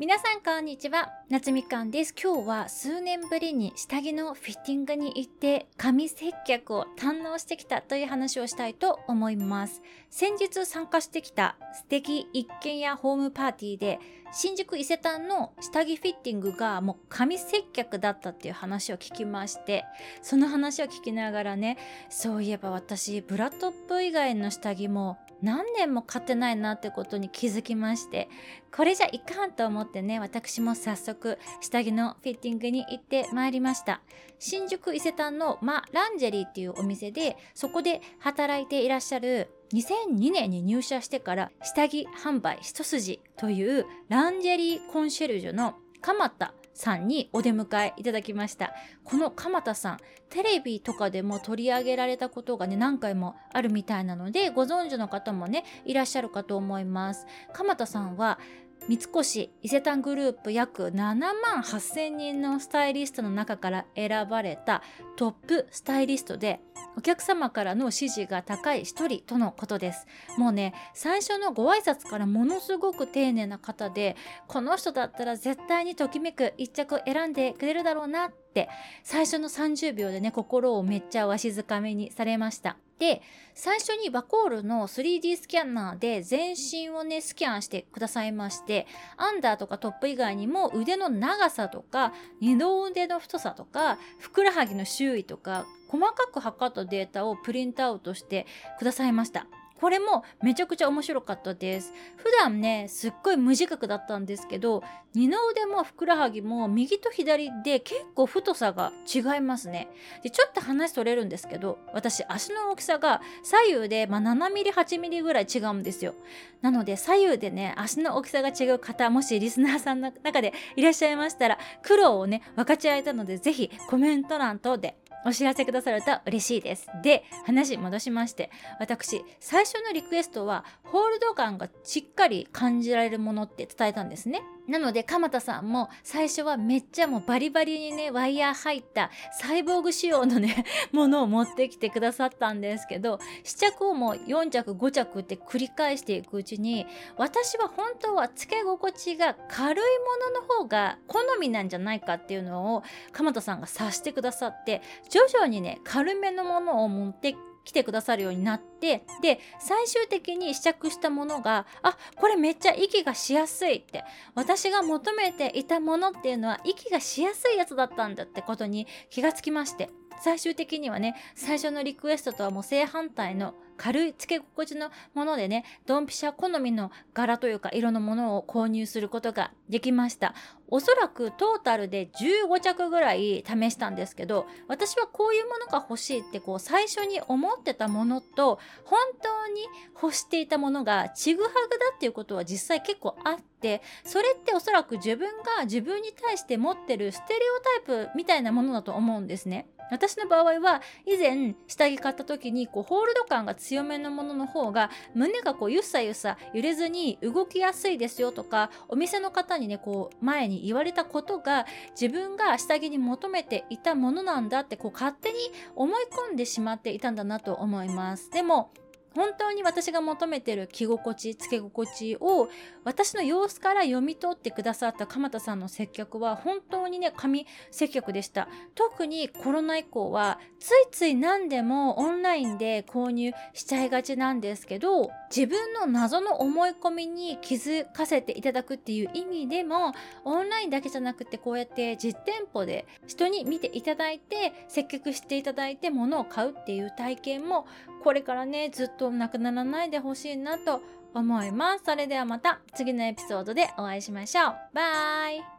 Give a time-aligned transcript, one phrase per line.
[0.00, 1.08] 皆さんこんにちは。
[1.30, 2.14] 夏みかんです。
[2.22, 9.80] 今日は数年ぶりに下着のフィッティングに行って髪接客を堪能してきたという話をしたいと思います。
[10.10, 14.00] 先日参加してきた素敵一軒家ホームパーティーで
[14.32, 19.84] 新宿伊勢丹の下着フィッティングがもう神接客だったっていう話を聞きまして
[20.22, 21.78] その話を聞きながらね
[22.10, 28.28] そういえば私ブラトップ以外の下着も何年も買ってないなってことに気づきまして
[28.74, 31.13] これじゃいかんと思ってね私も早速
[31.60, 34.00] 下着のフィッティングに行ってまいりました。
[34.38, 48.72] 新宿伊勢丹のマ・ランジェリーっていうお店でそこで働いていらっしゃる2002年に入社してから下着販売一筋というランジェリーコンシェルジュの鎌田さんにお出迎えいただきました。
[49.04, 57.26] この鎌田さんテレビとかでも取り上げられたことがね何回もあるみたいなのでご存知の方もねいらっしゃるかと思います。
[57.52, 58.40] 鎌田さんは
[58.86, 64.82] 三越伊勢丹グループ約7万8000人のスタイリストの中から選ばれた
[65.16, 66.60] トップスタイリストで
[66.94, 70.06] お客様からの支持が高い一人とのことです。
[70.36, 74.16] もうね最初のご挨拶からものすごく丁寧な方で
[74.48, 78.68] この人だったら絶対にときめく一着選んでくれるだろうなって
[79.02, 82.76] 最初の30秒でね心をめっちゃわしづかみにされました。
[82.98, 83.22] で
[83.54, 98.46] 最初にバコールの 3D スキャナーで全身をねスキャンしてくださいましてアンダーとかトップ以外にも腕の長さとか二の腕の太さとかふくらはぎの周囲とか細かく測ったデータをプリントアウトして
[98.78, 99.46] くださいました。
[99.80, 101.92] これもめちゃくちゃ面白かったです。
[102.16, 104.82] 普段ね、すっごい無自覚だったんですけど、
[105.14, 109.88] 二の腕もふくらはぎも右と左で結構太さが違いますね。
[110.22, 116.14] で、ちょっと話取れるんですけど、私足の大きさが左右で、まあ、7ミリ、8ミリぐらい違うんですよ。
[116.62, 126.88] なので左右でね、足の大きさが違う方、もしリスナーさんの中でいらっしゃいましたら、苦労をね、分かち合えたので、ぜひコメント欄等でお知らせくださると嬉しいです。
[127.02, 134.42] で、話戻しまして、私、最初のリクエストは、ホールド感がしっかり感じられるものって伝えたんですね。
[134.66, 146.86] なので、鎌田さんも最初はめっちゃもうバリバリにね、ワイヤー入ったサイボーグ仕様のね、 ものを持ってきてくださったんですけど、試着をもう4着、5着って繰り返していくうちに、
[147.16, 152.82] 私は本当は付け心地が軽いものの方が好みなんじゃないかっていうのを
[153.12, 164.04] 鎌田さんが察してくださって、徐々にね、軽めのものを持って来てくださるようになってで最終的に試着したものがあこれめっちゃ息がしやすいって
[164.34, 169.90] 私が求めていたものっていうのは息がしやすいやつだったんだってことに気がつきまして。
[170.22, 180.34] 最終的にはね最初のリクエストとはもう正反対の軽い付け心地のものでね、ドンピシャ好みの柄というか色のものを購入することができました。
[180.68, 189.62] おそらくトータルで15着ぐらい試したんですけど、私はこういうものが欲しいってこう最初に思ってたものと、本当に
[189.94, 191.58] 欲していたものがちぐはぐだ
[191.94, 197.40] っていうことは実際結構あって、それっておそらく自分が自分に対して持ってるステレ
[197.84, 199.66] オタイプみたいなものだと思うんですね。
[199.90, 211.66] 私の場合は以前下着買った時にこうホールド感が強めのものの方が胸がこうゆさゆさ揺れずに動きやすいですよとかお店の方にねこう前に言われたことが
[212.00, 215.38] 自分が下着に求めていたものなんだってこう勝手に
[215.76, 218.30] 思い込んでしまっていたんだなと思います。
[218.30, 218.70] でも
[219.14, 222.48] 本当に私が求めてる着心地、つけ心地を
[222.84, 228.48] 私の様子から読み取ってくださった鎌田さんの接客は本当にね、神接客でした。
[228.74, 239.92] 特にコロナ以降はついつい何でもオンラインで購入しちゃいがちなんですけど、自分の謎の思い込みに気づかせていただくっていう意味でも、
[240.24, 247.66] オンラインだけじゃなくてこうやって実店舗で人に見ていただいて、接客していただいて物を買うっていう体験も
[248.02, 250.80] これからね、ずっととなくならないでほしいなと
[251.14, 251.84] 思います。
[251.84, 254.54] それではまた次のエピソードでお会いしましょう。
[254.72, 255.53] バイ